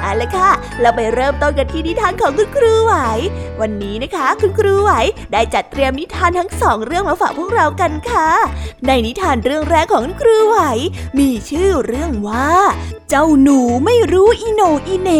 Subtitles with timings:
[0.00, 0.50] เอาละค่ะ
[0.80, 2.94] เราไปเริ่มต้นกันที่นิทานของคุณครูไหว
[3.60, 4.92] วันนี้นะคะ คุณครูไหว
[5.32, 8.28] ได้จัดเตรียมนิทานทั้งสองเรื่องมาฝากพวกเรากันค่ะ
[8.86, 10.58] ในนิทานเรื่องแรกของคุณครูไหว
[11.18, 12.50] มีชื่อเรื่องว่า
[13.08, 15.10] เจ้าหนูไม่รู้อีโนอีเน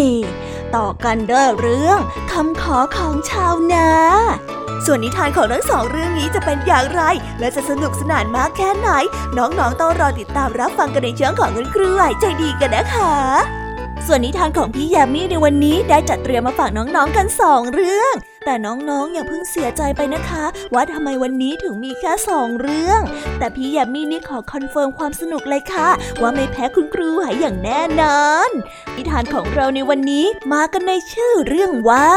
[0.77, 1.99] ต่อกันเด้อเรื่อง
[2.33, 3.89] คำขอของชาวนา
[4.85, 7.03] ส่วนนิทานของทั้งสองเรื่องนี้จะเป็นอย่างไร
[7.39, 8.89] และจะสนุกสนานมากแค่ไหน
[9.37, 13.66] น้องๆต้องรอติดตามรับฟังกันในช่องของคุณครูไหวใจดีกันนะคะ
[14.09, 23.01] ส่วนนิทานของพี่ยามีในวันนี้ได้จัดเตรียมมาฝากน้องๆกันสองเรื่อง แต่น้องๆอย่าเพิ่งเสียใจไปนะคะ ว่าทำไมวันนี้ถึงมีแค่สองเรื่อง
[23.39, 25.89] แต่พี่ยามีนี่ขอ confirm ความสนุกเลยค่ะ
[26.21, 28.51] ว่าไม่แพ้คุณครูหายอย่างแน่นอน
[28.97, 32.11] นิทานของเราในวันนี้มากันในชื่อเรื่องว่า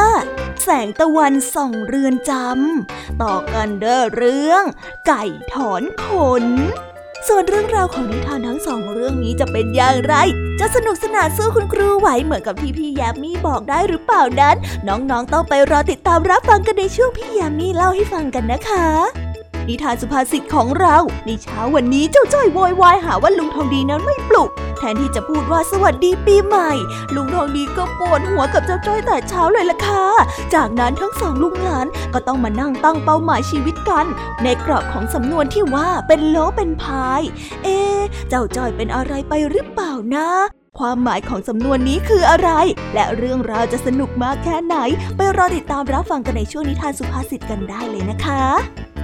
[0.64, 4.64] แสงตะวันส่องเรือนจำต่อกันด้วยเรื่อง
[5.08, 6.08] ไก่ถอนข
[6.44, 6.46] น
[7.28, 10.16] ส่วนเรื่องราวของนิทานทั้งสองเรื่องนี้จะเป็นอย่างไร
[10.60, 14.56] จะสนุกสนานสู้คุณครูไหวเหมือนกับที่พี่ยามีบอกได้หรือเปล่านั้น
[14.88, 18.88] น้องๆต้องไปรอติดตามรับฟังกันในช่วงพี่ยามีเล่าให้ฟังกันนะคะ
[19.68, 24.50] นิทานสุภาษิตของเรา ในเช้าวันนี้เจ้าจ้อยโวยวายหาว่าลุงทองดีนั้นไม่ปลุก
[24.80, 26.72] แทนที่จะพูดว่าสวัสดีปีใหม่
[27.16, 30.06] ลุงทองดีก็ปวดหัวกับเจ้าจ้อยแต่เช้าเลยล่ะค่ะ
[30.54, 34.06] จากนั้นทั้งสองลุงหลานก็ต้องมานั่งตั้งเป้าหมายชีวิตกัน
[34.44, 37.22] ในกรอบของสำนวนที่ว่าเป็นโลเป็นพาย
[37.64, 38.00] เอ๊ะ
[38.30, 40.30] เจ้าจ้อยเป็นอะไรไปหรือเปล่านะ
[40.78, 42.50] ความหมายของสำนวนนี้คืออะไร
[42.94, 44.76] และเรื่องราวจะสนุกมากแค่ไหน
[45.18, 48.44] ไปรอติดตามรับฟังกันในช่วงนิทานสุภาษิตกันได้เลยนะคะ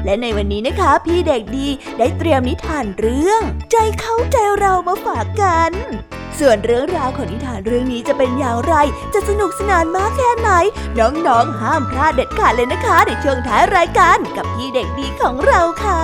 [0.06, 1.68] และในวันนี้นะคะ พี่เด็กดี
[1.98, 5.72] ได้เตรียมนิทานเรื่อง ใจเขาใจเรามาฝากกัน
[6.40, 8.74] ส่วนเรื่องราวของนิทานเรื่องนี้จะเป็นอย่างไร
[9.14, 10.50] จะสนุกสนานมากแค่ไหน
[11.00, 16.04] น้องๆห้ามพลาดเด็ดขาดเลยนะคะ ในช่วงท้ายรายการกับพี่เด็กดีของเราค่ะ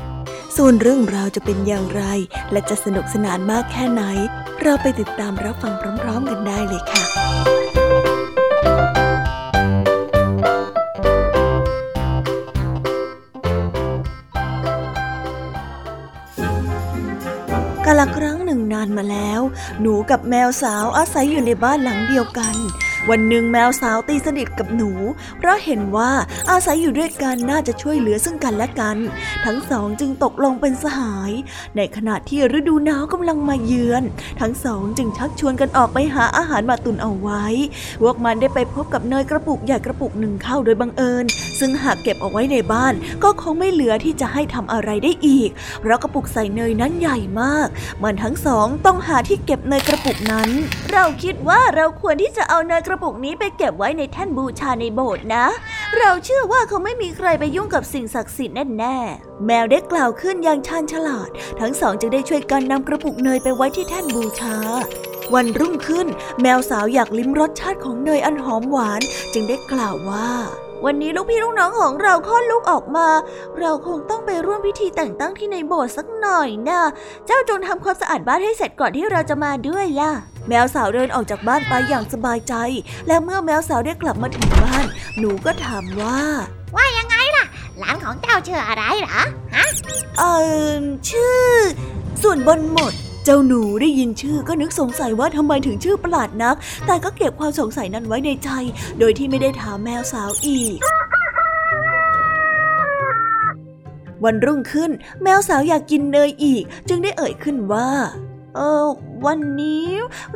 [0.57, 2.03] ส่วนเรื่องราวจะเป็นอย่างไร
[2.51, 4.03] และจะสนุกสนานมากแค่ไหน
[4.61, 7.03] เราไปติดตามรับฟังพร้อม ๆ กันได้เลยค่ะ
[17.85, 19.41] กาลครั้งหนึ่งนานมาแล้ว
[19.81, 22.55] หนูกับแมวสาวอาศัยอยู่ในบ้านหลังเดียวกัน
[23.09, 24.91] วันหนึ่งแมวสาวตีสนิทกับหนู
[25.37, 26.11] เพราะเห็นว่า
[26.49, 28.97] อาศัยอยู่ด้วยกันน่าจะช่วยเหลือซึ่งกันและกัน
[29.45, 31.31] ทั้งสองจึงตกลงเป็นสหาย
[31.77, 34.03] ในขณะที่ฤดูหนาวกำลังมาเยือน
[34.41, 37.45] ทั้งสองจึงชักชวนกันออกไปหาอาหารมาตุนเอาไว้
[38.01, 41.25] พวกมันได้ไปพบกับเนยกระปุกใหญ่กระปุกหนึ่งเข้าโดยบังเอิญ
[41.59, 42.93] ซึ่งหากเก็บเอาไว้ในบ้าน
[43.23, 45.49] ก็คงไม่เหลือที่จะให้ทำอะไรได้อีก
[45.81, 47.67] เพราะกระปุกใส่เนยนั้นใหญ่มาก
[48.03, 50.49] มันทั้งสองต้องหาที่เก็บเนยกระปุกนั้น
[50.91, 55.45] เราคิดว่าเราควรที่จะเอาเนยกระระปุกนี้ไปเก็บไว้ในแท่นบูชาในโบสถ์นะ
[55.97, 61.29] เราเชื่อว่าเขาไม่มีใครไปยุ่งกับสิ่งศักดิ์สิทธิ์แน่ๆ แมวได้กล่าวขึ้นอย่างชาญฉลาด
[61.59, 64.55] ทั้งสองจึงได้ช่วยกันนำกระปุกเนยไปไว้ที่แท่นบูชา
[65.33, 66.07] วันรุ่งขึ้น
[66.41, 69.01] แมวสาวอยากลิ้มรสชาติของเนยอันหอมหวาน
[69.33, 70.29] จึงได้กล่าวว่า
[70.85, 73.07] วันนี้ลูกพี่ลูกน้องของเราคลอดลูกออกมา
[73.59, 76.81] เราคงต้องไปร่วมพิธีแต่งตั้งที่ในโบสถ์สักหน่อยนะ
[77.25, 80.11] เจ้าจงทำความสะอาดบ้านให้เสร็จก่อนที่เราจะมาด้วยล่ะ
[80.47, 82.53] แมวสาวเดินออกจากบ้านไปอย่างสบายใจ
[83.07, 84.85] และเมื่อแมวสาวได้กลับมาถึงบ้าน
[85.19, 86.19] หนูก็ถามว่า
[86.75, 87.45] ว่ายังไงล่ะ
[87.79, 89.19] หลานของเจ้าชื่ออะไรเหรอ
[90.19, 90.23] เอ
[90.79, 91.45] อชื่อ
[92.21, 92.93] ส่วนบนหมด
[93.25, 98.49] เจ้าหนูได้ยินชื่อก็นึกสงสัยว่าทำไมถึงชื่อประหลาดนัก แต่ก็เก็บความสงสัยนั้นไว้ในใจ
[98.99, 100.77] โดยที่ไม่ได้ถามแมวสาวอีก
[104.23, 104.91] วันรุ่งขึ้น
[105.23, 107.89] แมวสาวอยากกินเนยอีก จึงได้เอ่ยขึ้นว่า
[108.55, 108.85] เออ
[109.25, 109.87] วันนี้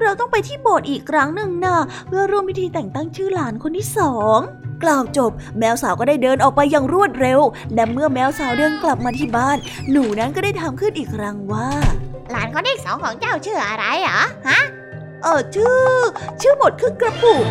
[0.01, 1.77] เราต้องไปที่โบสถ์อีกครั้งหนึ่งนะ
[2.07, 4.39] เพื่อร่วมพิธีแต่งตั้งชื่อหลานคนที่สอง
[4.83, 7.39] กล่าวจบ แมวสาวก็ได้เดินออกไปอย่างรวดเร็ว
[7.73, 9.57] และเมื่อแมวสาวเดินกลับมาที่บ้าน
[9.91, 11.69] หนูนั้นก็ได้ถามขึ้นอีกครั้งว่า
[12.31, 14.59] หลานคนที่สองของเจ้าชื่ออะไรเหรอฮะ
[15.23, 15.79] เออชื่อ
[16.41, 17.45] ชื่อหมดคือกระปุก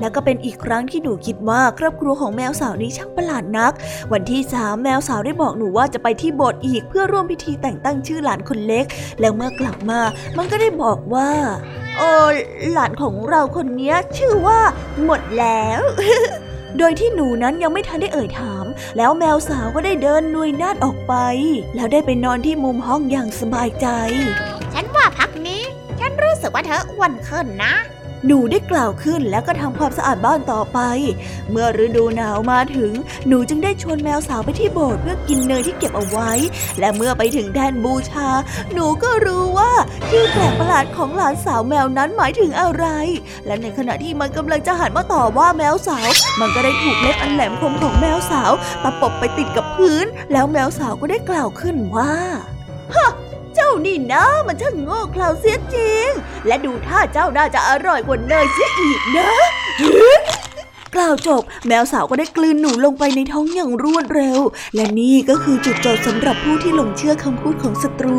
[0.00, 3.72] และก็เป็นอีกครั้งที่หนูคิดว่าครอบครัวของแมวสาวนี้ช่างประหลาดนัก
[4.12, 8.84] วันที่สามแมวสาวได้บอกหนูว่าจะไปที่โบสถ์อีกเพื่อร่วมพิธีแต่งตั้งชื่อหลานคนเล็ก
[9.20, 10.00] แล้วเมื่อกลับมา
[10.36, 11.30] มันก็ได้บอกว่า
[11.98, 12.28] เออ
[12.72, 14.60] หลานของเราคนเนี้ยชื่อว่า
[15.04, 15.80] หมดแล้ว
[16.78, 18.64] โดยที่หนูนั้นยังไม่ทันได้เอ่ยถาม
[18.96, 21.14] แล้วแมวสาวก็ได้เดินนุยนาดออกไป
[21.74, 23.86] แล้วได้ไปนอนที่มุมห้องอย่างสบายใจ
[24.74, 25.62] ฉันว่าพักนี้
[26.00, 27.74] ฉันรู้สึกว่าเธออ้วนขึ้นนะ
[28.26, 30.78] หนูได้กล่าวขึ้นแล้วก็ทำความสะอาดบ้านต่อไป
[31.50, 32.92] เมื่อฤดูหนาวมาถึง
[33.28, 36.30] หนูจึงได้ชวนแมวสาวไปที่โบสถ์เพื่อกินเนยที่เก็บเอาไว้
[36.78, 38.28] และเมื่อไปถึงแดนบูชา
[38.72, 39.72] หนูก็รู้ว่า
[40.12, 42.86] ชื่อแปลกประหลาดของหลานสาวแมวนั้นหมายถึงอะไร
[43.46, 46.08] และในขณะที่มันกำลังจะหันมาต่อว่าแมวสาว
[46.40, 48.52] มันก็ได้ถูกเล็บอันแหลมคมของแมวสาว
[48.82, 52.14] ตะปบไปติดกับพื้น แล้วแมวสาวก็ได้กล่าวขึ้นว่า
[52.94, 53.10] ฮะ
[53.54, 56.08] เจ้านี่นะมันช่างโง่เขลาเสียจริง
[56.46, 59.30] และดูท่าเจ้าน่าจะอร่อยกว่าเนยเสียอีกนะ
[60.94, 64.38] กล่าวจบ แมวสาวก็ได้กลืนหนูลงไปในท้องอย่างรวดเร็ว
[64.74, 68.08] และนี่ก็คือจุดจบสำหรับผู้ที่หลงเชื่อคำพูดของศัตร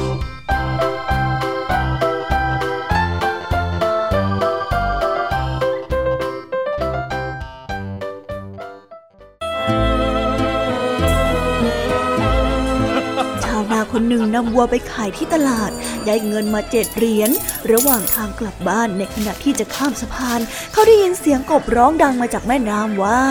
[13.91, 15.71] คนหนึ่งนำวัวไปขายที่ตลาด
[16.05, 17.29] ได้เงินมาเจ็ดเหรียญ
[17.71, 20.39] ระหว่างทางกลับบ้านในขณะที่จะข้ามสะพาน
[20.71, 23.21] เขาได้ยินเสียงกบร้องดังมาจากแม่น้ำว่า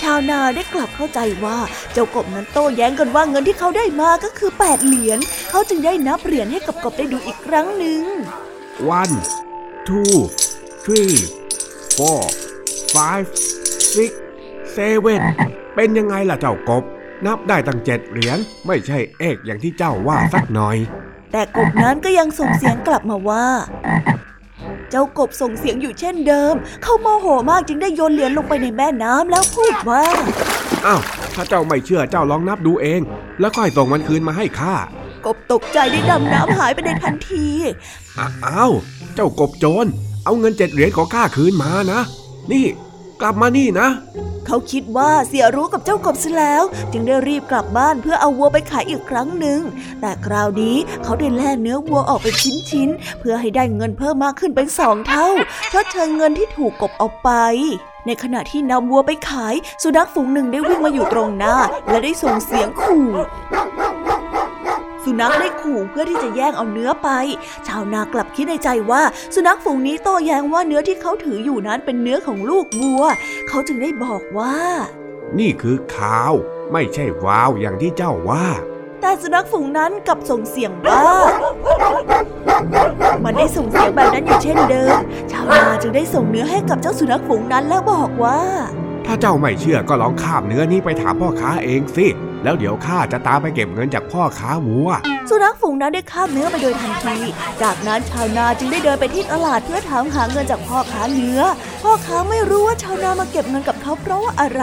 [0.00, 1.58] ชาวนาได้กลับเข้าใจว่า
[1.92, 5.18] เจ้ากบนั้นโต้แย้งกันว่าเงินที่เขาได้มาก็คือแปดเหรียญ
[5.50, 8.02] เขาจึงได้นับเหรียญให้กับกบได้ดูอีกครั้งหนึ่ง
[8.98, 9.14] one
[9.88, 10.16] two
[10.84, 11.16] three
[11.96, 12.22] four
[12.94, 13.26] five
[13.94, 14.10] six
[14.76, 15.20] seven
[15.74, 16.82] เป็นยังไงล่ะเจ้ากบ
[17.26, 20.76] นับได้ตั้งเจ็ดเหรียญไม่ใช่เอกอย่างที่เจ้าว่าสักหน่อย
[21.32, 23.46] แต่กบนั้นก็ยังส่งเสียงกลับมาว่า
[24.90, 30.04] เจ้ากบส่งเสียงอยู่เช่นเดิม เขาโมโหมากจึงได้โยนเหรียญลงไปในแม่น้ำแล้วพูดว่า
[30.86, 31.00] อ้าว
[31.34, 33.00] ถ้าเจ้าไม่เชื่อเจ้าลองนับดูเอง
[33.40, 34.76] แล้วค่อยส่งมันคืนมาให้ข้า
[35.26, 37.46] กบตกใจได้ดำน้ำหายไปในทันที
[38.46, 38.72] อ้าว
[39.14, 39.86] เจ้ากบโจร
[40.24, 42.00] เอาเงินเจ็ดเหรียญของข้าคืนมานะ
[42.52, 42.66] นี่
[43.20, 43.88] กลับมานี่นะ
[44.46, 46.62] เขาคิดว่าเสียรู้กับเจ้ากบซะแล้ว
[46.92, 49.60] จึงได้รีบกลับบ้านเพื่อเอาวัวไปขายอีกครั้งหนึ่ง
[50.00, 52.34] แต่คราวนี้เขาได้แล่เนื้อวัวออกเป็น
[52.70, 55.28] ชิ้นๆ เพื่อให้ได้เงินเพิ่มมากขึ้นเป็นสองเท่า
[55.72, 57.30] ชดเชยเงินที่ถูกกบเอาไป
[58.06, 61.56] ในขณะที่นำวัวไปขาย สุนัขฝูงหนึ่งได้วิ่งมาอยู่ตรงหน้า
[61.88, 63.06] และได้ส่งเสียงขู่
[65.04, 67.08] สุนัขได้ขู่เพื่อที่จะแย่งเอาเนื้อไป
[67.66, 69.02] ชาวนากลับคิดในใจว่า
[69.34, 73.04] สุนัขฝูงนี้โต้แย้งว่าเนื้อที่เขาถืออยู่นั้นเป็นเนื้อของลูกวัว
[73.48, 74.56] เขาจึงได้บอกว่า
[75.38, 76.34] นี่คือข้าว
[76.72, 78.46] ไม่ใช่วาวอย่างที่เจ้าว่า
[79.00, 81.04] แต่สุนัขฝูงนั้นกลับส่งเสียงว่า
[83.24, 84.96] มันได้ส่งเสียงแบบนั้นอยู่เช่นเดิม
[85.30, 88.40] ชาวนาจึงได้ส่งเนื้อให้กับเจ้าสุนัขฝูงนั้นแล้วบอกว่า
[89.06, 92.06] ถ้าเจ้าไม่เชื่อก็ลองข้ามเนื้อนี้ไปถามพ่อค้าเองสิ
[92.44, 94.90] แล้วเดี๋ยวข้าจะตามไปเก็บเงินจากพ่อค้าวัว
[95.28, 97.18] สุนัขฝูงนั้นได้ข้ามเนื้อไปโดยทันที
[97.62, 101.40] จากนั้นชาวนาจึงได้เดินไปที่ตลาดเพื่อถามหาเงินจากพ่อค้าเนื้อ
[101.82, 104.62] พ่อค้าไม่รู้ว่าชาวนามาเก็บเงินกับเขาเพราะว่าอะไร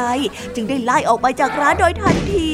[0.55, 2.49] จึงได้ไล่ออกไปจากร้านโดยทันที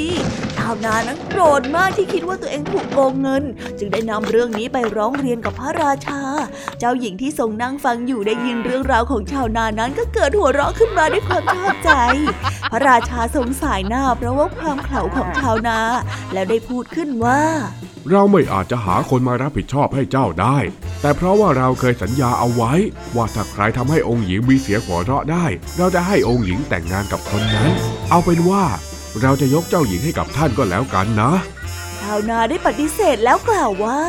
[0.67, 3.43] าวนานั้นโกรธมากที่คิดว่าตัวเองถูกโกงเงิน
[3.77, 6.22] จึงได้นำเรื่องนี้ไปร้องเรียนกับพระราชา
[6.79, 11.91] เจ้าหญิงที่ทรงนั่งฟังอยู่ได้ยินเรื่องราวของชาวนานั้นก็เกิดหัวเราะขึ้นมาด้วยความชอบใจ
[12.72, 15.79] พระราชาทรงสายหน้าเพราะว่าความเขลาของชาวนา
[16.34, 17.41] แล้วได้พูดขึ้นว่า
[18.12, 20.58] เราไม่อาจจะหาคนมารับผิดชอบให้เจ้าได้
[21.01, 22.74] แต่เพราะว่าเราเคยสัญญาเอาไว้
[23.15, 25.46] ว่าถ้าใครทำให้องค์หญิงมีเสียงหัวเราะได้
[25.77, 27.70] เราจะให้องค์หญิงแต่งงานกับคนนั้น
[28.10, 28.63] เอาเป็นว่า
[29.22, 31.32] เราจะยกเจ้าหญิงให้กับท่านก็แล้วกันนะ
[32.00, 34.00] ชาวนาได้ปฏิเสธแล้วกล่าวว่า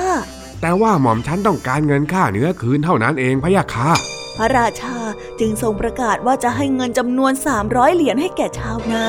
[0.61, 3.91] แต่ว่าหม่อมฉันต้องการเงินค่าเนื้อคืนเท่านั้นเองพะยะค่ะ
[4.37, 4.97] พระราชา
[5.41, 7.33] จึงทรงประกาศว่าจะให้เงินจำนวน
[7.65, 9.07] 300 เหรียญให้แก่ชาวนา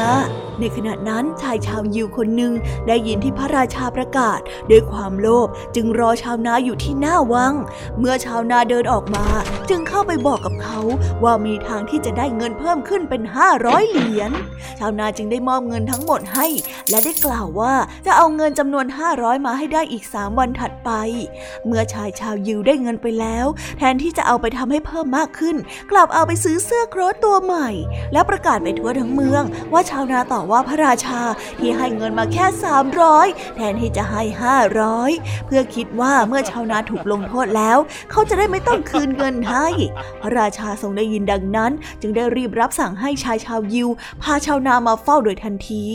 [0.60, 2.53] ในขณะนั้นชายชาวยิวคนหนึ่ง
[2.88, 4.39] ได้ยินที่พระราชาประกาศ
[4.70, 7.53] ด้วยความโลภจึงรอชาวนาอยู่ที่หน้าวัง
[8.00, 9.25] เมื่อชาวนาเดินออกมา
[9.70, 10.79] จึงเข้าไปบอกกับเขา
[11.24, 13.22] ว่ามีทางที่จะได้เงินเพิ่มขึ้นเป็น
[13.58, 14.32] 500 เหรียญ
[14.79, 16.48] ชาวนาจึงได้มอบเงินทั้งหมดให้
[16.89, 17.74] และได้กล่าวว่า
[18.05, 20.91] จะเอาเงินจำนวน 500 มาให้ได้อีก 3 วันถัดไป
[21.65, 23.46] เมื่อชายชาวยิวได้เงินไปแล้ว
[23.77, 25.55] แทนที่จะเอาไปทำให้เพิ่มมากขึ้น
[25.91, 27.69] กลับเอาไปซื้อเสื้อโค้ทตัวใหม่
[28.13, 29.43] แล้วประกาศไปทั่วทั้งเมือง
[29.74, 31.22] ว่าชาวนาต่อว่าพระราชา
[31.60, 32.45] ที่ให้เงินมาแค่
[33.01, 34.24] 300 แทนที่จะให้
[34.84, 37.77] 500 เพื่อคิดว่าเมื่อชาวนาถูกลงโทษแล้ว
[38.12, 39.67] เขาจะได้ไม่ต้องคืนเงินให้
[40.22, 43.89] พระราชาทรงได้ยินดังนั้น จึงได้รีบรับสั่งให้ชายชาวยิว
[44.24, 45.86] พาชาวนามาเฝ้าโดยทันที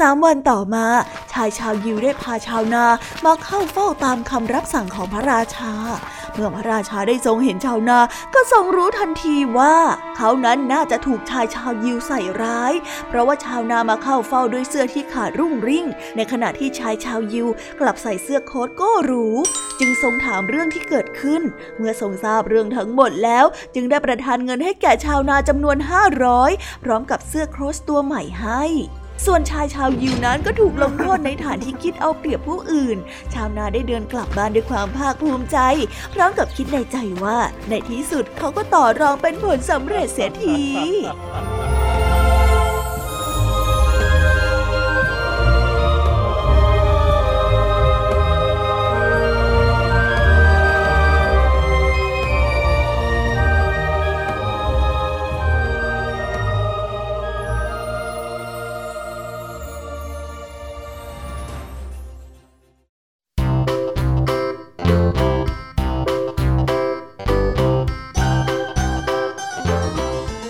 [0.00, 0.86] สามวันต่อมา
[1.32, 2.84] ชายชาวยิวได้พาชาวนา
[3.24, 5.72] มาเข้าเฝ้าตามคำรับสั่งของพระราชา
[6.36, 7.98] เมื่อพระราชาได้ทรงเห็นชาวนา
[8.34, 9.76] ก็ทรงรู้ทันทีว่า
[10.16, 12.72] เขานั้นน่าจะถูกชายชาวยิวใส่ร้าย
[13.08, 17.48] เพราะว่าชาวนามาเข้าเฝ้าด้วยเสื้อที่ขาดรุ่งริ่ง ในขณะที่ชายชาวยิว
[17.80, 19.26] กลับใส่เสื้อโค้ทก็หรู
[19.80, 21.42] จึงทรงถามเรื่องที่เกิดขึ้น
[21.78, 25.76] เมื่อทรงทราบเรื่องทั้งหมดแล้ว จึงได้ประทานเงินให้แก่ชาวนาจำนวน
[26.30, 28.64] 500 พร้อมกับเสื้อโค้ทตัวใหม่ให้
[29.24, 32.98] ส่วนชายชาวยิวนั้นก็ถูกลงโทษในฐานที่คิดเอาเปรียบผู้อื่น
[33.34, 35.58] ชาวนาได้เดินกลับบ้านด้วยความภาคภูมิใจ
[36.14, 40.60] พร้อมกับคิดในใจว่า ในที่สุดเขาก็ต่อรองเป็นผลสำเร็จเสียที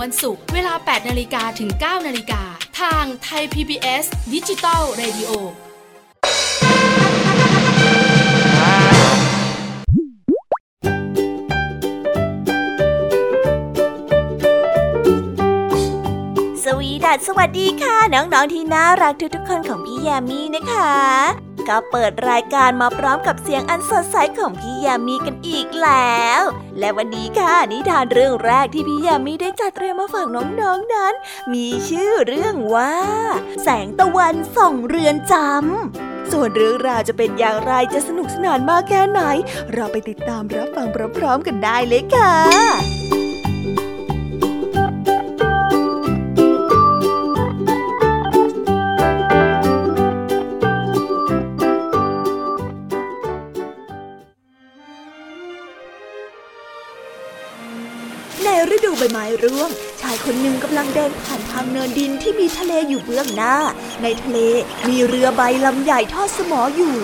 [0.00, 2.42] วันจันทร์ถึงวันศุกร์เวลา 8 นาฬิกาถึง 9 นาฬิกา
[2.80, 5.30] ทางไทย PBS ดิจิตอล Radio
[16.64, 26.42] สวีดัสสวัสดีค่ะ น้อง ๆ ที่น่ารักทุกๆคนของพี่แยมมี่นะคะ ก็เปิดรายการมาพร้อมกับเสียงอันสดใสของพี่ยมมี่กันอีกแล้ว
[26.78, 30.44] และวันนี้ค่ะนิทานเรื่องแรกที่พี่ยมมี่ได้จัดเตรียมมาฝากน้อ
[30.76, 31.14] งๆนนั้น
[31.52, 32.94] มีชื่อเรื่องว่า
[33.62, 39.20] แสงตะวันส่องเรือนจำส่วนเรื่องราวจะเป็นอย่างไรจะสนุกสนานมากแค่ไหน
[39.72, 40.86] เราไปติดตามรับฟัง
[41.18, 42.95] พร้อมๆกันได้เลยค่ะ
[59.18, 59.70] ไม้ร่วง
[60.02, 63.54] ชายคนหนึ่งกำลังเดินผ่านทางเนินดินที่มีทะเลอยู่เบื้องหน้า
[64.02, 64.38] ในทะเล
[64.88, 66.96] มีเรือใบลำใหญ่ทอดสมออยู่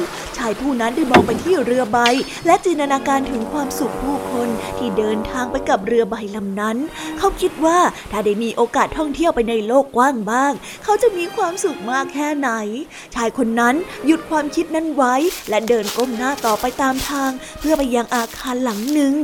[0.46, 1.98] ายผู้นั้นได้มองไปที่เรือใบ
[2.46, 6.76] และจินตนาการถึงความสุขผู้คนที่เดินทางไปกับเรือใบลำนั้น
[7.18, 7.78] เขาคิดว่า
[8.12, 10.52] ถ้าได้มีโอกาสท่องเที่ยวไปในโลกกว้างบ้าง
[10.85, 12.50] เขาจะมีความสุขมากแค่ไหน
[13.14, 13.74] ชายคนนั้น
[14.07, 15.14] หยุดความคิดนั้นไว้
[15.50, 19.14] และเดินก้มหน้าต่อไปตามทาง เพื่อไปยังอาคารหลังหนึ่ง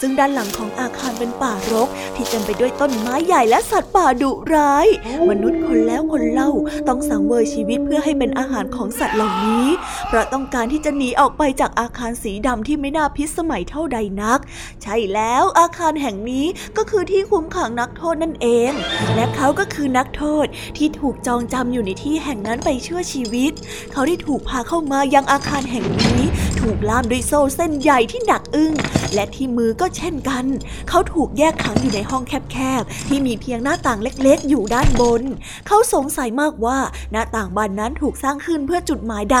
[0.00, 4.86] ซึ่งด้านหลังของอาคารเป็นป่ารก ที่เต็มไปด้วยต้นไม้ใหญ่และสัตว์ป่าดุร้าย
[5.30, 6.50] มนุษย์คนแล้วคนเล่า
[6.88, 9.66] ต้องสังเวยชีวิตเพื่อให้เป็นอาหารของสัตว์เหล่านี้
[10.08, 14.38] เพราะต้องการที่จะหนีออกไปจากอาคารสีดำที่ไม่น่าพิสมัยเท่าใดนัก
[14.82, 18.70] ใช่แล้วอาคารแห่งนี้ก็คือที่คุมขังนักโทษนั่นเอง
[19.14, 23.52] และเขาก็คือนักโทษที่ถูกจองจำอยู่ในที่แห่งนั้นไปชั่วชีวิต
[23.92, 26.20] เขาได้ถูกพาเข้ามายังอาคารแห่งนี้
[26.60, 28.72] ถูกล่ามด้วยโซ่เส้นใหญ่ที่หนัก อึ้ง
[29.14, 30.44] และที่มือก็เช่นกัน
[30.88, 35.22] เขาถูกแยกขังอยู่ในห้องแคบๆ ที่มีเพียงหน้าต่างเล็กๆ อยู่ด้านบน
[35.66, 36.78] เขาสงสัยมากว่า
[37.12, 39.40] หน้าต่างบานนั้นถูกสร้างขึ้นเพื่อจุดหมายใด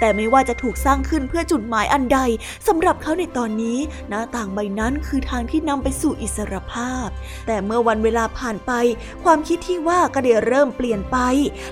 [0.00, 2.18] แต่ไม่ว่าจะถูกสร้างขึ้นเพื่อจุดหมายอันใด
[2.66, 7.06] สำหรับเขาในตอนนี้ หน้าต่างใบนั้นคือทางที่นำไปสู่อิสรภาพ
[7.46, 8.72] แต่เมื่อวันเวลาผ่านไป
[9.24, 11.18] ความคิดที่ว่าก็ได้เริ่มเปลี่ยนไป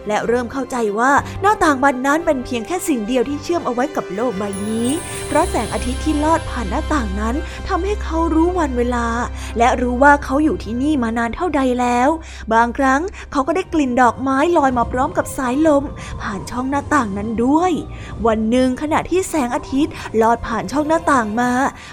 [0.09, 1.13] และเริ่มเข้าใจว่า
[1.43, 4.89] หน้าต่างบานนั้นเป็นเพียงแค่สิ่งเดียวที่เชื่อมเอาไว้กับโลกใบนี้
[5.29, 7.35] เพราะแสงอาทิตย์ที่ลอดผ่านหน้าต่างนั้น
[7.69, 9.07] ทำให้เขารู้วันเวลา
[9.59, 12.09] และรู้ว่าเขาอยู่ที่นี่มานานเท่าใดแล้ว
[12.55, 13.01] บางครั้ง
[13.33, 15.85] เขาก็ได้กลิ่นดอกไม้ลอยมาพร้อมกับสายลม
[16.23, 17.73] ผ่านช่องหน้าต่างนั้นด้วย
[18.27, 21.51] วันหนึ่งขณะที่แสงอาทิตย์ลอดผ่านช่องหน้าต่างมา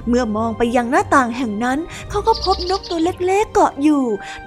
[0.07, 4.03] เมื่อมองไปยังหน้าต่างแห่งนั้น เขาก็พบนกตัวเล็กๆเกาะอยู่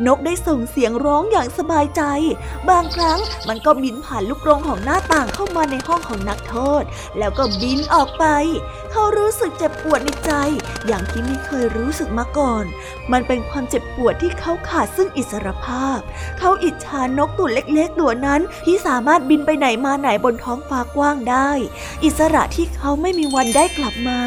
[0.06, 2.02] นกได้ส่งเสียงร้องอย่างสบายใจ
[2.70, 6.82] บางครั้งมันก็บินผ่านลูกกรงของหน้าต่างเข้ามาในห้องของนักโทษ
[7.18, 8.24] แล้วก็บินออกไป
[8.92, 10.32] เขารู้สึกเจ็บปวดในใจ
[10.86, 12.64] อย่างที่ไม่เคยรู้สึกมาก่อน
[13.12, 15.98] มันเป็นความเจ็บปวดที่เขาขาดซึ่งอิสรภาพ
[16.38, 21.50] เขาอิจฉานกตัวเล็กๆตัวนั้นที่สามารถบินไปไหนมาไหนบนท้องฟ้ากว้างได้
[22.04, 24.20] อิสระที่เขาไม่มีวันได้กลับมา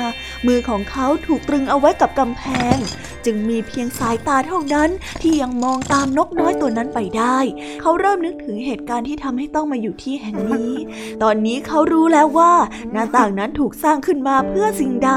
[0.47, 2.43] มือของเขาถูกตรึงเอาไว้กับกำแพ
[2.75, 2.77] ง
[3.25, 4.89] จึงมีเพียงสายตาเท่านั้น
[5.21, 7.37] ที่ยังมองตามนกน้อยตัวนั้นไปได้
[7.81, 10.73] เขาเริ่มนึกถึงเหตุการณ์ที่ทำให้ต้องมาอยู่ที่แห่งนี้
[11.23, 12.53] ตอนนี้เขารู้แล้วว่า
[12.91, 15.13] หน้าต่างนั้นถูกสร้างขึ้นมาเพื่อสิ่งใด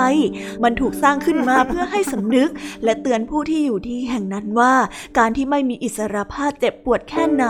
[0.63, 2.51] มันถูกสร้างขึ้นมาเพื่อให้สำนึก
[2.85, 4.75] และเตือนผู้ที่อยู่ที่แห่งนั้นว่า
[5.19, 7.47] การที่ไม่มีอิสรภาพเจ็บปวดแค่ไหน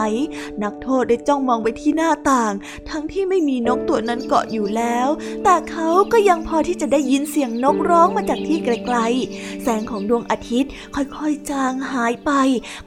[0.63, 2.53] นักโทษได้จ้องมองไปที่หน้าต่าง
[2.91, 5.09] ทั้งที่ไม่มีนกตัวนั้นเกาะอยู่แล้ว
[5.45, 12.33] แต่เขาก็ยังพอที่จะได้ยินเสียงนนกร้องมาจากที่ไกลๆ แสงของดวงอาทิตย์ค่อยๆจางหายไป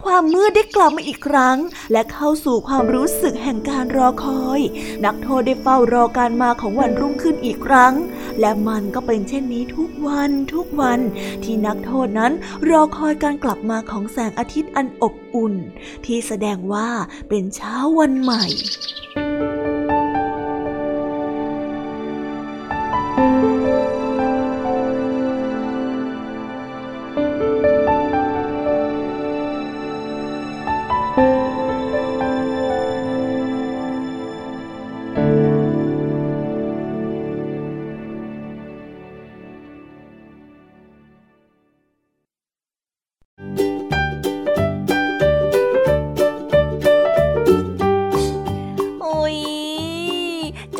[0.04, 1.58] ความมืดได้กลับมาอีกครั้ง
[1.92, 4.60] และเข้าสู่ความรู้สึกแห่งการรอคอย
[5.06, 7.94] นักโทษได้เฝ้ารอการมาของวันรุ่งขึ้นอีกครั้ง
[8.40, 11.00] และมันก็เป็นเช่นนี้ทุกวันทุกวัน
[11.44, 12.34] ที่นักโทษนั้น
[12.70, 15.54] รอคอยการกลับมาของแสงอาทิตย์อันอบอุ่น
[16.06, 16.90] ที่แสดงว่า
[17.30, 18.44] เป็นเช้าวันใหม่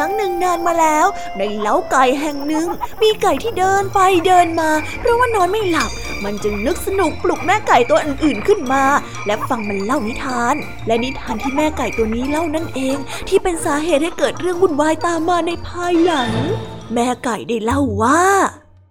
[0.00, 1.06] รั้งหนึ่งนานมาแล้ว
[1.38, 2.66] ในเล้าไก่แห่งหนึ่ง
[3.02, 5.90] มีไก่ที่เดินไปเดินมา เพราะว่านอนไม่หลับ
[6.24, 8.84] มันจึงนึกสนุกปลุกแม่ไก่ตัวอื่นๆขึ้นมา
[9.26, 10.54] และฟังมันเล่านิทาน
[10.86, 12.96] และนิทานที่แม่ไก่ตัวนี้เล่านั่นเอง
[13.28, 16.32] ที่เป็นสาเหตุให้เกิดเรื่องวุ่นวายตามมาในภายหลัง
[16.94, 18.22] แม่ไก่ได้เล่าว่า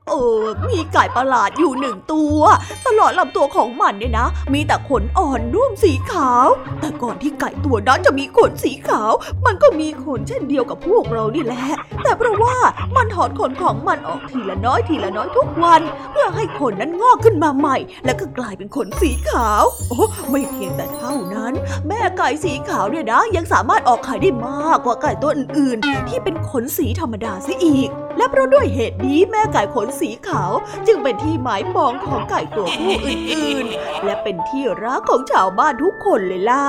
[0.10, 2.39] เออมีไก่ประหลาดอยู่หนึ่งตัว
[2.88, 6.48] ตลอดลำตัวของมันเนี่ยนะ มีแต่ขนอ่อนนุ่มสีขาว
[6.82, 9.12] แต่ก่อนที่ไก่ตัวนั้นจะมีขนสีขาว
[9.45, 11.65] มันก็มีขนเช่นเดียวกับพวกเรานี่แหละ
[12.04, 12.56] แต่เพราะว่า
[12.95, 21.54] มันถอนขนของมันออกทีละน้อยทีละน้อยทุกวัน เพื่อให้ขนนั้นงอกขึ้นมาใหม่ แล้วก็กลายเป็นขนสีขาว โอ้ไม่เพียงแต่เท่านั้น
[21.88, 30.51] แม่ไก่สีขาวเนี่ยนะ ยังสามารถออกไข่ได้มากกว่าไก่ตัวอื่น ๆ ที่เป็นขนสีธรรมดาเสียอีก และเพราะด้วยเหตุนี้แม่ไก่ขนสีขาว
[30.88, 36.65] จึงเป็นที่หมายปองของไก่ตัวผู้อื่นๆ และเป็นที่รักของชาวบ้านทุกคนเลยล่ะ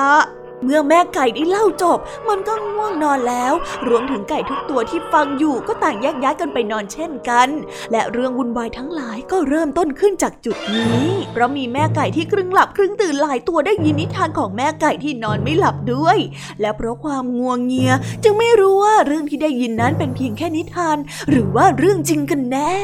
[0.65, 3.55] เมื่อแม่ไก่ได้เล่าจบ มันก็ง่วงนอนแล้ว
[3.89, 7.49] รวมถึงไก่ทุกตัวที่ฟังอยู่ก็ต่างแยกย้ายกันไปนอนเช่นกัน
[7.93, 16.19] และเรื่องวุ่นวายทั้งหลายก็เริ่มต้นขึ้นจากจุดนี้ เพราะมีแม่ไก่ที่ครึ่งหลับครึ่งตื่นหลายตัวได้ยินนิทานของแม่ไก่ที่นอนไม่หลับด้วย
[16.61, 17.93] และเพราะความงัวงเงีย
[18.25, 20.97] จึงไม่รู้ว่าเรื่องที่ได้ยินนั้นเป็นเพียงแค่นิทาน
[21.31, 22.75] หรือว่าเรื่องจริงกันแน่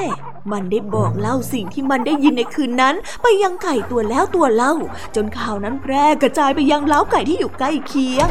[0.52, 4.74] มันได้บอกเล่าสิ่งที่มันได้ยินในคืนนั้น ไปยังไก่ตัวแล้วตัวเล่า
[5.16, 8.28] จนข่าวนั้นแพร่กระจายไปยังเล้าไก่ที่อยู่ใกล้เคียง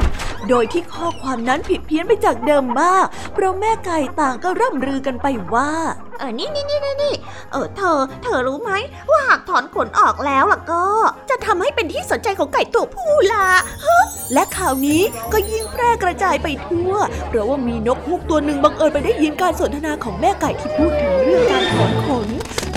[0.49, 5.71] โดยที่ข้อความนั้นผิดเพี้ยนไปจากเดิมมาก เพราะแม่ไก่ต่างก็ร่ำลือกันไปว่า
[6.19, 7.15] เออนี่นี่นี่นี่นี่
[7.51, 8.71] เออเธอ เธอรู้ไหม
[9.09, 10.83] ว่าหากถอนขนออกแล้วล่ะก็
[11.29, 13.47] จะทำให้เป็นที่สนใจของไก่ตัวผู้ละ
[14.33, 15.01] และข่าวนี้
[15.33, 16.93] ก็ยิ่งแพร่กระจายไปทั่ว
[17.27, 22.04] เพราะว่ามีนกฮูกตัวหนึ่งบังเอิญไปได้ยินการสนทนาของแม่ไก่ที่พูดถึงเรื่องการถอนขน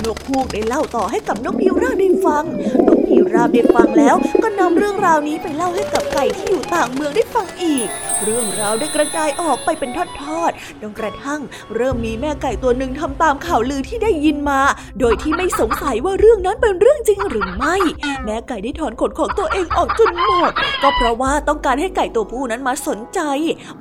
[0.05, 2.43] นกฮูกได้เล่าต่อให้กับนกพิราบได้ฟัง
[2.87, 7.87] นกพิราบได้ฟังแล้วก็นำเรื่องราวนี้ไปเล่าให้กับไก่ที่อยู่ต่างเมืองได้ฟังอีก
[8.23, 9.89] เรื่องราวได้กระจายออกไปเป็น
[10.21, 11.41] ทอดๆจนกระทั่ง
[11.75, 14.61] เริ่มมีแม่ไก่ตัวหนึ่งทำตามข่าวลือที่ได้ยินมา
[14.99, 17.75] โดยที่ไม่สงสัยว่าเรื่องนั้นเป็นเรื่องจริงหรือไม่
[18.25, 20.51] แม่ไก่ได้ถอนขนของตัวเองออกจนหมด
[20.81, 23.19] ก็เพราะว่าต้องการให้ไก่ตัวผู้นั้นมาสนใจ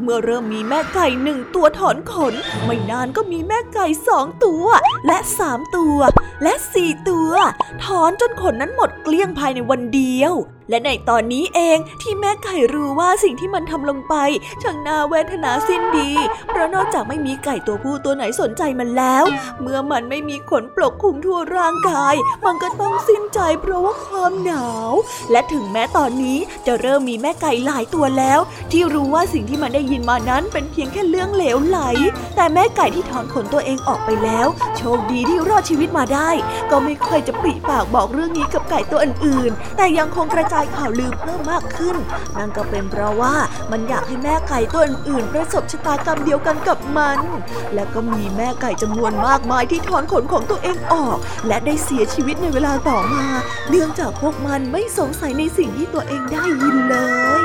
[0.02, 4.66] เมื่อเริ่มมีแม่ไก่หนึ่งตัวถอนขน ไม่นานก็มีแม่ไก่สองตัว
[5.06, 5.98] และสามตัว
[6.42, 7.32] และสี่ตัว
[7.84, 10.34] ถอนจนขนนั้นหมดเกลี้ยงภายในวันเดียว
[10.70, 14.14] และในตอนนี้เองที่แม่ไก่รู้ว่าสิ่งที่มันทำลงไป
[14.62, 16.10] ช่างน่าเวทนาสิ้นดี
[16.48, 19.24] เพราะนอกจากไม่มีไก่ตัวผู้ตัวไหนสนใจมันแล้ว
[19.60, 22.14] เมื่อมันไม่มีขนปกคลุมทั่วร่างกาย
[22.46, 24.92] มันก็ต้องสิ้นใจเพราะว่าความหนาว
[25.30, 28.38] และถึงแม้ตอนนี้จะเริ่มมีแม่ไก่หลายตัวแล้ว
[28.72, 31.80] ที่รู้ว่าสิ่งที่มันได้ยินมานั้นเป็นเพียงแค่เรื่องเหลวไหล
[32.36, 36.30] แต่แม่ไก่ที่ถอนขนตัวเองออกไปแล้ว โชคดีที่รอดชีวิตมาได้
[36.70, 41.96] ก็ไม่ค่อยจะปริปากบอกเรื่องนี้กับไก่ตัวอื่นๆ แต่ยังคงกระจายข่าวลือเพิ่มมากขึ้น
[42.36, 43.34] นั่นก็เป็นเพราะว่า
[43.70, 47.18] มันอยากให้แม่ไก่ตัวอื่นๆประสบชะตากรรมเดียวกันกับมัน
[47.74, 53.26] และก็มีแม่ไก่จำนวนมากมายที่ถอนขนของตัวเองออก และได้เสียชีวิตในเวลาต่อมา
[53.70, 56.96] เนื่องจากพวกมันไม่สงสัยในสิ่งที่ตัวเองได้ยินเล
[57.42, 57.44] ย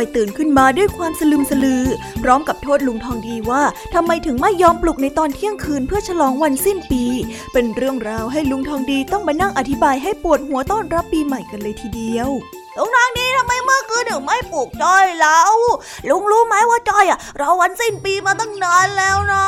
[0.00, 1.84] อยตื่นขึ้นมาด้วยความสลึมสลือ
[2.22, 3.62] พร้อมกับโทษลุงทองดีว่า
[3.94, 7.04] ทำไมถึงไม่ยอมปลุกในตอนเที่ยงคืนเพื่อฉลองวันสิ้นปี
[7.52, 12.30] เป็นเรื่องราวให้ลุงทองดีต้องมานั่งอธิบายให้ปวดหัวต้อนรับปีใหม่กันเลยทีเดียว
[12.78, 15.52] ลุงทองดีทำไมเมื่อคืนถึงไม่ปลุกจอยแล้ว
[16.08, 19.44] ลุงรู้ไหมว่าจอยอะเราวันสิ้นปีมาตั้งนานแล้วนะ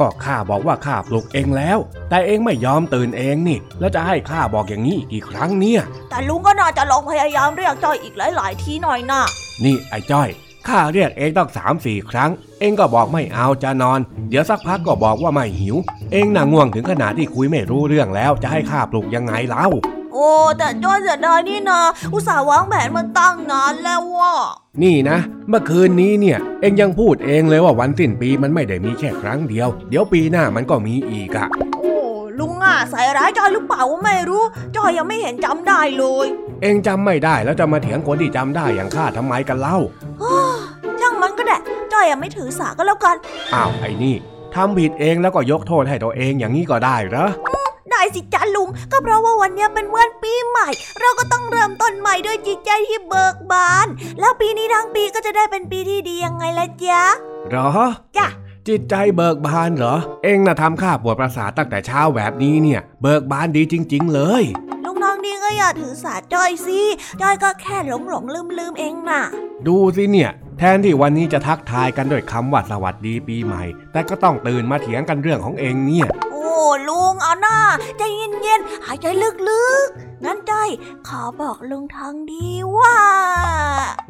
[0.00, 1.78] ก็ข้าบอกว่าข้าปลุกเองแล้ว
[2.10, 9.22] แต่เองไม่ยอมตื่นเองนี่ แล้วจะให้ข้าบอกอย่างนี้อีกกี่ครั้งเนี่ย แต่ลุงก็น่าจะลองพยายามเรียกจอยอีกหลาย ๆ ทีหน่อยนะ
[9.64, 10.28] นี่ไอ้จ้อย
[10.68, 15.76] ข้าเรียกเองต้องสามสี่ครั้ง เองก็บอกไม่เอาจะนอน เดี๋ยวสักพักก็บอกว่าไม่หิว
[16.12, 19.66] เองน่ะง่วงถึงขนาดที่คุยไม่รู้เรื่องแล้ว จะให้ข้าปลุกยังไงเล่า
[20.12, 21.80] โอ้แต่จอยเสียดายนี่นะ
[22.12, 24.34] อุตส่าห์วางแผนมาตั้งนานแล้วว่ะ
[24.82, 31.75] นี่นะ เมื่อคืนนี้เนี่ย เองยังพูดเองเลยว่าวันสิ้นปีมันไม่ได้มีแค่ครั้งเดียว เดี๋ยวปีหน้ามันก็มีอีกอะโอ้
[32.40, 34.42] ลุงอะใส่ร้ายจอยหรือเปล่าก็ไม่รู้
[34.76, 36.26] จอยยังไม่เห็นจำได้เลย
[36.62, 39.78] เองจำไม่ได้แล้วจะมาเถียงคนที่จำได้อย่างข้าทำไมกันเล่า
[41.00, 41.58] ช่างมันก็ได้
[41.92, 43.16] จอยยังไม่ถือสาก็แล้วกัน
[43.54, 44.14] อ้าวไอ้นี่
[44.54, 47.28] ทำผิดเองแล้วก็ยกโทษให้ตัวเองอย่างนี้ก็ได้เหรอ
[47.90, 50.68] ได้สิจ้าลุง ก็เพราะว่าวันเนี้ยเป็นวันปีใหม่
[51.00, 53.86] เราก็ต้องเริ่มต้นใหม่ด้วยจิตใจที่เบิกบาน
[54.20, 57.02] แล้วปีนี้ทั้งปีก็จะได้เป็นปีที่ดียังไงล่ะจ๊ะ
[57.50, 57.68] เหรอ
[58.16, 58.26] จ้ะ
[58.68, 64.44] จิตใจเบิกบานเหรอ เองน่ะทำข้าปวดประสาทตั้งแต่เช้าแบบนี้เนี่ย เบิกบานดีจริง ๆ เลย
[64.84, 66.80] ลุงน้องดีก็อย่าถือสาจอยสิ
[67.20, 69.22] จอยก็แค่หลงหลงลืมลืมๆเองน่ะ
[69.66, 73.62] ดูสิเนี่ย แทนที่วันนี้จะทักทายกันด้วยคำว่าสวัสดีปีใหม่
[73.92, 76.48] แต่ก็ต้องตื่นมาเถียงกันเรื่องของเองเนี่ย โอ้
[76.88, 77.58] ลุงเอาหน้า
[77.98, 79.06] ใจเย็นๆหายใจ
[79.48, 80.68] ลึกๆ งั้นจอย
[81.08, 82.46] ขอบอกลุงทางดี
[82.78, 82.96] ว่า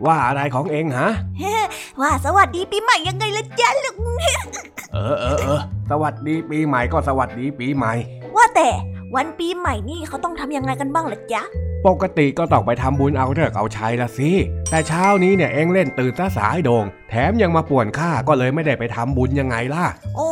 [0.07, 1.11] ว่าอะไรของเองฮะ
[2.01, 3.99] ว่าสวัสดีปีใหม่ยังไงล่ะจ๊ะลุง
[4.93, 7.93] เออเออเออสวัสดีปีใหม่ก็สวัสดีปีใหม่
[8.37, 8.69] ว่าแต่
[9.17, 11.43] วันปีใหม่นี่เขาต้องทำยังไงกันบ้างล่ะจ๊ะ
[11.87, 14.31] ปกติก็ต้องไปทำบุญเอาเลิกษ์เอาชัยละสิ
[14.71, 19.85] แต่เช้านี้เนี่ยเองเล่นตื่นซะสายโดง แถมยังมาป่วนข้าก็เลยไม่ได้ไปทำบุญยังไงล่ะ
[20.17, 20.29] โอ้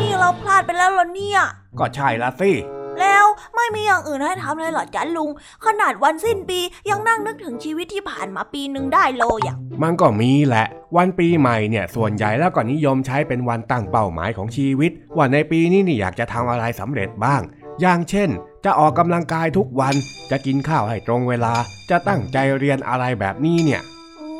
[0.00, 1.40] นี่เราพลาดไปแล้วเหรอเนี่ย
[1.78, 2.52] ก็ใช่ละสิ
[3.00, 3.24] แล้ว
[3.56, 5.30] ไม่มีอย่างอื่นให้ทำเลยเหรอจ๊ะลุง
[5.66, 17.42] ขนาดวันสิ้นปียังนั่งนึกถึงชีวิตที่ผ่านมาปีหนึ่งได้เลยอะมันก็มีแหละ วันปีใหม่เนี่ยส่วนใหญ่แล้วก็นิยมใช้เป็นวันตั้งเป้าหมายของชีวิต ว่าในปีนี้นี่อยากจะทำอะไรสำเร็จบ้าง
[17.80, 18.30] อย่างเช่น
[18.64, 19.94] จะออกกำลังกายทุกวัน
[20.30, 21.54] จะกินข้าวให้ตรงเวลา
[21.90, 23.82] จะตั้งใจเรียนอะไรแบบนี้เนี่ย
[24.20, 24.34] อ๋อ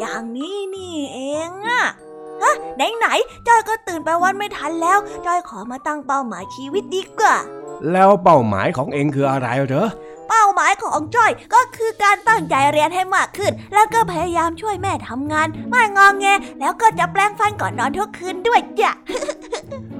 [0.00, 7.36] อย่างนี้นี่เองอะฮะไหนไหนๆจอยก็ตื่นไปวันไม่ทันแล้ว จอยขอมาตั้งเป้าหมายชีวิตดีกว่า
[7.92, 9.88] แล้วเป้าหมายของเองคืออะไรเหรอ
[10.28, 16.26] เป้าหมายของจ้อยก็คือการตั้งใจเรียนให้มากขึ้น แล้วก็พยายามช่วยแม่ทำงาน ไม่งองแง
[16.60, 18.90] แล้วก็จะแปลงฟันก่อนนอนทุกคืนด้วยจ้ะ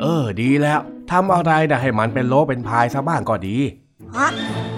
[0.00, 0.80] เออ ดีแล้ว
[1.10, 3.56] ทำอะไรนะให้มันเป็นโลเป็นพายซะบ้างก็ดี
[4.16, 4.28] ฮะ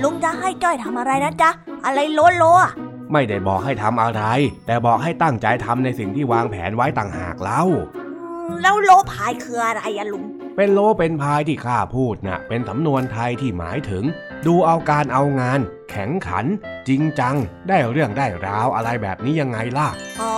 [0.03, 1.51] ลุงจะให้จ้อยทำอะไรนะจ๊ะ
[1.85, 2.73] อะไรโลโลอะ
[3.13, 4.23] ไม่ได้บอกให้ทำอะไร
[4.67, 7.63] แต่บอกให้ตั้งใจทำในสิ่งที่วางแผนไว้ต่างหากเล่า
[8.07, 10.25] อืมแล้วโลพายคืออะไรอะลุง
[10.57, 14.05] เป็นโลเป็นพายที่ข้าพูดนะ่ะ เป็นสำนวนไทยที่หมายถึง
[14.47, 16.47] ดูเอาการเอางาน แข็งขัน
[16.89, 17.37] จริงจัง
[17.69, 19.89] ได้เรื่องได้ราวอะไรแบบนี้ยังไงล่ะ
[20.21, 20.35] อ๋อ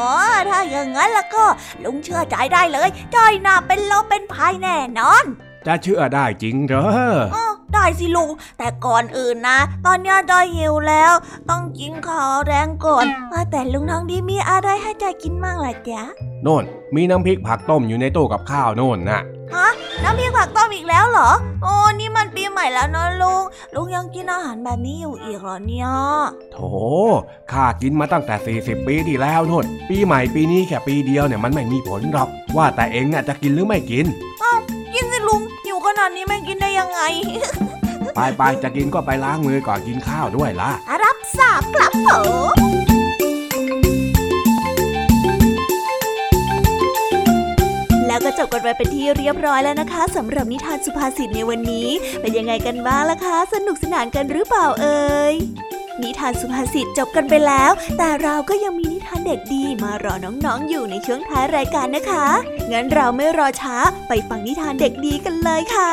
[0.50, 1.44] ถ้าอย่างนั้นแล้วก็
[1.84, 5.24] ลุงเชื่อใจได้เลยจ้อยน่าเป็นโลเป็นพายแน่นอน
[5.66, 6.86] จะเชื่อได้จริงเหรอ
[7.34, 11.12] อ้อได้สิลุง แต่ก่อนอื่นนะ ตอนเนี้ยจ้อยหิวแล้ว
[11.50, 16.02] ต้องกินข้าวแรงก่อนว่าแต่ลุงทองดีมีอะไรให้จ้อยกินมั่งล่ะจ๊ะ
[16.42, 19.20] โน่น มีน้ำพริกผักต้มอยู่ในตู้กับข้าวโน่นน่ะ
[19.54, 19.68] ฮะ
[20.02, 21.30] น้ำพริกผักต้มอีกแล้วเหรอ
[21.62, 23.42] โอ้นี่มันปีใหม่แล้วนะลุง
[23.74, 25.88] ลุงยังกินอาหารแบบนี้อยู่อีกเหรอเนี่ย
[26.52, 26.58] โถ
[27.52, 34.06] ข้ากินมาตั้งแต่ 40 ปีที่แล้วโน่น ปีใหม่ปีนี้แค่ปีเดียวเนี่ยมันไม่มีผลหรอก ว่าแต่เองอะจะกินหรือไม่กิน
[34.94, 35.51] กินสิลุงอยู่ข
[36.02, 37.00] นาดนี้ไม่กินได้ยังไง
[38.14, 40.70] ไปไปๆจะกินก็ไปล้างมือก่อนกินข้าวด้วยล่ะ
[41.02, 42.08] รับทราบครับผ
[42.52, 42.54] ม
[48.06, 51.88] แล้วก็จบกันไปเป็นที่เรียบร้อยแล้วนะคะสำหรับนิทานสุภาษิตในวันนี้
[52.20, 55.34] เป็นยังไงกันบ้างล่ะคะ สนุกสนานกันหรือเปล่าเอ่ย
[56.02, 58.91] นิทานสุภาษิตจบกันไปแล้ว แต่เราก็ยังมี
[59.26, 62.26] เด็กดีมารอน้องๆอยู่ในช่วงท้ายรายการนะคะ
[62.72, 63.76] งั้นเราไม่รอช้า
[64.08, 65.92] ไปฟังนิทานเด็กดีกันเลยค่ะ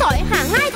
[0.00, 0.69] สอยหาง่าย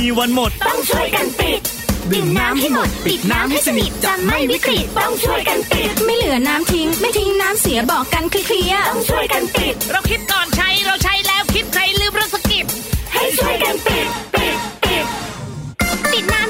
[0.00, 1.60] ม่มีวันหมด ต้องช่วยกันปิด
[2.12, 12.66] ดื่มน้ำให้หมด ปิดน้ำให้สนิทจะไม่วิกฤตต้องช่วยกันปิด ไม่เหลือน้ำทิ้ง ไม่ทิ้งน้ำเสียบอกกันเคลียร์ต้องช่วยกันปิด เราคิดก่อนใช้เราใช้แล้วคิดใครลืมเรื่องสกิป
[13.12, 15.06] ให้ช่วยกันปิดปิดปิด
[16.12, 16.49] ปิดน้ำ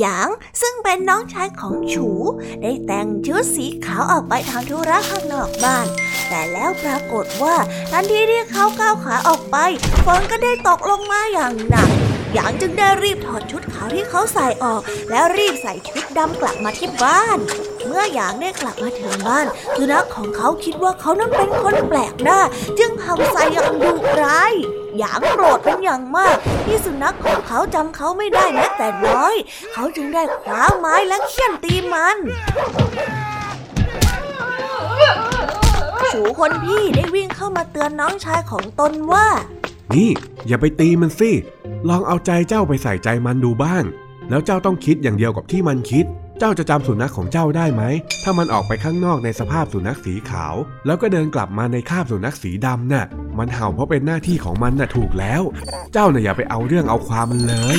[0.00, 0.28] หยาง
[0.60, 2.08] ซึ่งเป็นน้องชายของฉู
[2.62, 5.86] ได้แต่งชุดสีขาวออกไปทำธุระข้างนอกบ้าน
[6.28, 7.56] แต่แล้วปรากฏว่า
[7.90, 9.56] ทันทีที่เขาก้าวขาออกไป
[10.04, 11.90] ฝนก็ได้ตกลงมาอย่างหนัก
[12.32, 17.38] หยางจึงได้รีบถอดชุดขาวที่เขาใส่ออก แล้วรีบใส่ชุดดำกลับมาที่บ้าน
[17.92, 22.40] มื่อหยางได้กลับมาถึงบ้านสุนัขของเขาคิดว่าเขานั้นเป็นคนแปลกหน้า
[22.78, 24.52] จึงเห่าใส่อย่างดุร้าย
[24.98, 26.36] หยางโกรธเป็นอย่างมาก
[26.66, 29.34] ที่สุนัขของเขาจำเขาไม่ได้แม้แต่น้อย
[29.72, 32.16] เขาจึงได้คว้าไม้และเขี่ยนตีมัน
[36.12, 39.26] ฉูคนพี่ได้วิ่งเข้ามาเตือนน้องชายของตนว่า
[39.94, 40.10] นี่
[40.46, 41.30] อย่าไปตีมันสิ
[41.88, 43.84] ลองเอาใจเจ้าไปใส่ใจมันดูบ้าง
[44.30, 46.06] แล้วเจ้าต้องคิดอย่างเดียวกับที่มันคิด
[46.38, 47.82] เจ้าจะจำสุนัขของเจ้าได้ไหม
[48.22, 50.54] ถ้ามันออกไปข้างนอกในสภาพสุนัขสีขาว
[50.86, 53.06] แล้วก็เดินกลับมาในคาบสุนัขสีดำน่ะ
[53.38, 55.42] มันเห่าเพราะเป็นหน้าที่ของมันน่ะถูกแล้ว
[55.92, 57.78] เจ้าน่ะอย่าไปเอาเรื่องเอาความมันเลย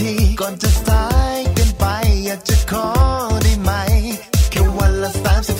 [0.00, 1.04] ทีก่อนจะสา
[1.36, 1.84] ยกันไป
[2.26, 2.86] อยากจะขอ
[3.42, 3.70] ได้ไหม
[4.50, 5.59] แค่วันละสามสิบ